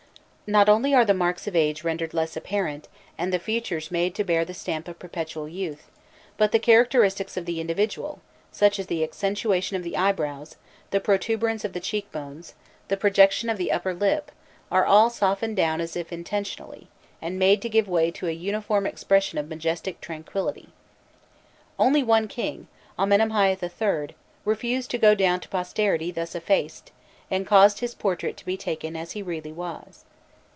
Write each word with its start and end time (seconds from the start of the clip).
Not 0.51 0.67
only 0.67 0.93
are 0.93 1.05
the 1.05 1.13
marks 1.13 1.47
of 1.47 1.55
age 1.55 1.85
rendered 1.85 2.13
less 2.13 2.35
apparent, 2.35 2.89
and 3.17 3.31
the 3.31 3.39
features 3.39 3.89
made 3.89 4.13
to 4.15 4.25
bear 4.25 4.43
the 4.43 4.53
stamp 4.53 4.89
of 4.89 4.99
perpetual 4.99 5.47
youth, 5.47 5.89
but 6.35 6.51
the 6.51 6.59
characteristics 6.59 7.37
of 7.37 7.45
the 7.45 7.61
individual, 7.61 8.19
such 8.51 8.77
as 8.77 8.87
the 8.87 9.01
accentuation 9.01 9.77
of 9.77 9.83
the 9.83 9.95
eyebrows, 9.95 10.57
the 10.89 10.99
protuberance 10.99 11.63
of 11.63 11.71
the 11.71 11.79
cheek 11.79 12.11
bones, 12.11 12.53
the 12.89 12.97
projection 12.97 13.49
of 13.49 13.57
the 13.57 13.71
under 13.71 13.93
lip, 13.93 14.29
are 14.69 14.85
all 14.85 15.09
softened 15.09 15.55
down 15.55 15.79
as 15.79 15.95
if 15.95 16.11
intentionally, 16.11 16.89
and 17.21 17.39
made 17.39 17.61
to 17.61 17.69
give 17.69 17.87
way 17.87 18.11
to 18.11 18.27
a 18.27 18.33
uniform 18.33 18.85
expression 18.85 19.37
of 19.39 19.47
majestic 19.47 20.01
tranquillity. 20.01 20.67
One 21.77 22.27
king 22.27 22.67
only, 22.99 23.15
Amenemhâît 23.17 24.05
III., 24.09 24.15
refused 24.43 24.91
to 24.91 24.97
go 24.97 25.15
down 25.15 25.39
to 25.39 25.47
posterity 25.47 26.11
thus 26.11 26.35
effaced, 26.35 26.91
and 27.29 27.47
caused 27.47 27.79
his 27.79 27.95
portrait 27.95 28.35
to 28.35 28.45
be 28.45 28.57
taken 28.57 28.97
as 28.97 29.13
he 29.13 29.23
really 29.23 29.53
was. 29.53 30.03